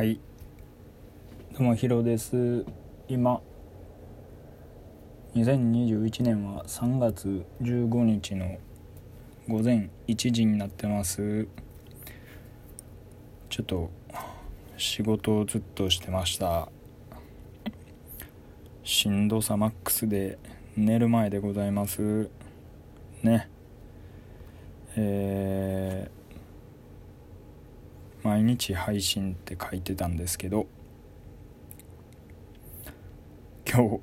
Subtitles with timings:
[0.00, 0.18] はい。
[1.52, 2.64] どうもヒロです。
[3.06, 3.42] 今。
[5.34, 8.56] 2021年は3月15日の
[9.46, 11.46] 午前1時になってます。
[13.50, 13.90] ちょっと
[14.78, 16.70] 仕事をずっとしてました。
[18.82, 20.38] しんどさマックスで
[20.78, 22.30] 寝る前でございます。
[23.22, 23.50] ね。
[24.96, 26.19] えー、
[28.22, 30.66] 毎日配信って書いてたんですけど
[33.70, 34.00] 今日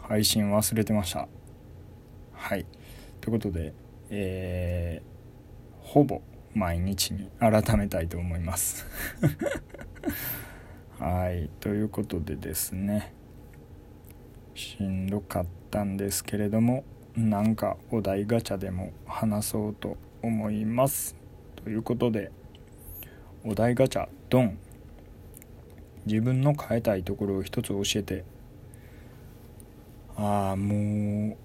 [0.00, 1.28] 配信忘れてました。
[2.32, 2.66] はい。
[3.20, 3.72] ということで
[4.14, 6.20] えー、ほぼ
[6.54, 8.86] 毎日に改めたいと思います。
[11.00, 11.48] はい。
[11.60, 13.14] ということでですね
[14.54, 16.84] しんどかったんですけれども
[17.16, 21.16] なんかお題ガチャでも話そうと思います。
[21.56, 22.30] ということで
[23.44, 24.56] お題ガチャドン。
[26.06, 28.24] 自分の変えたいところを一つ教えて。
[30.16, 31.36] ああもう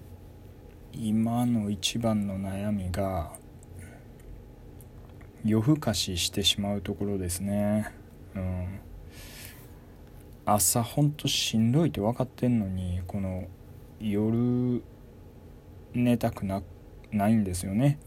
[0.92, 3.32] 今の一番の悩みが
[5.44, 7.92] 夜更かししてしまうところですね。
[8.36, 8.80] うん。
[10.44, 13.48] 朝ほんとしんどいって分かってんのにこの
[14.00, 14.84] 夜
[15.94, 16.62] 寝たくな
[17.10, 17.98] ないんですよね。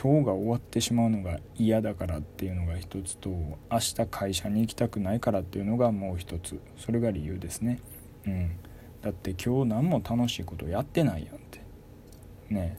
[0.00, 6.60] 今日が終わってしまうのが嫌だからっていうのが一つと明日会社に行きたくないからっていうのがもう一つ。
[6.76, 7.80] それが理由ですね。
[8.24, 8.52] うん。
[9.02, 11.62] だって今日何も楽しいことやってないやんって。
[12.48, 12.78] ね。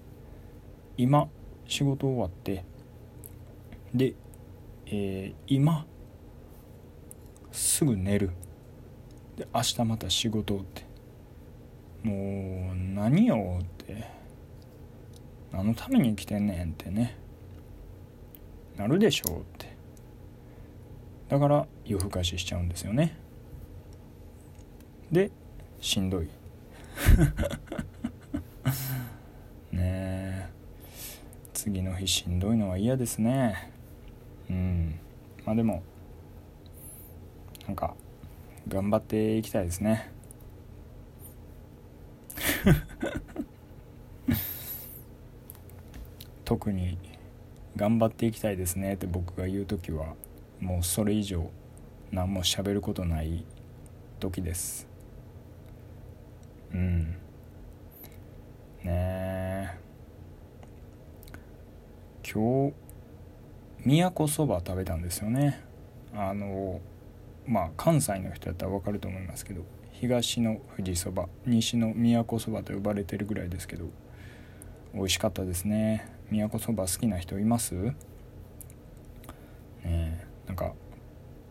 [0.95, 1.27] 今
[1.67, 2.63] 仕事終わって。
[3.93, 4.13] で、
[4.85, 5.85] えー、今
[7.51, 8.31] すぐ寝る。
[9.35, 10.85] で明日また仕事って。
[12.01, 14.18] もう何よって。
[15.51, 17.17] 何のために生きてんねんってね。
[18.77, 19.75] なるでしょうって。
[21.27, 23.17] だから夜更かししちゃうんですよね。
[25.11, 25.31] で
[25.79, 26.27] しんどい。
[29.71, 30.49] ねえ。
[31.53, 33.71] 次の日しんどいのは嫌ですね。
[34.49, 34.99] うん。
[35.45, 35.83] まあでも
[37.67, 37.95] なんか
[38.67, 40.11] 頑張っていきたいですね。
[46.49, 46.97] 特に
[47.75, 50.15] 頑張っていきたいですねって僕が言う時は
[50.59, 51.51] もうそれ以上
[52.11, 53.45] 何も喋ることない
[54.19, 54.87] 時です。
[56.73, 57.17] うん。
[58.83, 59.69] ねえ。
[62.27, 62.73] 今日
[63.85, 65.61] 宮古そば食べたんですよね。
[66.15, 66.81] あの
[67.45, 69.61] まあ関西の人やったら分かると思いますけど
[69.91, 73.85] 東の富士そば西の宮古そばと呼ばれてるぐらいですけど
[74.93, 76.07] 美味しかったですね。
[76.31, 77.75] 宮古そば好きな人います？
[77.75, 77.93] ね
[79.85, 80.73] えなんか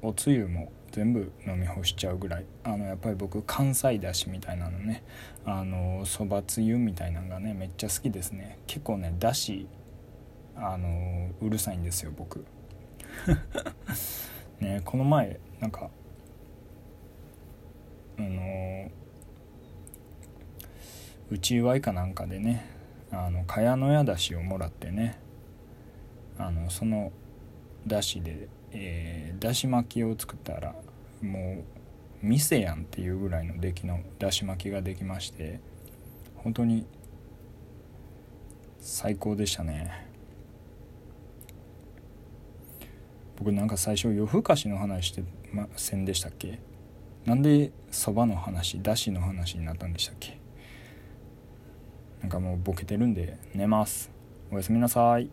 [0.03, 2.47] おつゆも全部飲み干しちゃうぐらい。
[2.65, 5.05] あのやっぱり僕関西だしみたいなのね。
[5.45, 8.59] あのそばつゆみたいなのがねめっちゃ好きですね。
[8.67, 9.67] 結構ねだし
[10.57, 12.45] あのうるさいんですよ僕。
[14.61, 15.91] ねこの前なんか
[18.19, 18.91] あの
[21.31, 22.78] うち祝いかなんかでね
[23.11, 25.19] あの茅野屋だしをもらってね
[26.39, 27.13] あのその
[27.87, 30.75] だしで、えー、だし巻きを作ったら
[31.23, 31.65] も
[32.23, 35.61] う店やんっていうぐらいの出来のだし巻きができまして
[36.37, 36.87] 本当に
[38.81, 40.07] 最高でしたね。
[43.37, 46.59] 僕なんか最初夜更かしの話してませんでしたっけ？
[47.25, 50.39] なんでそばの話だしの話になったんでしたっけ？
[52.21, 54.11] なんかもうボケてるんで寝ます。
[54.51, 55.31] おやすみなさい。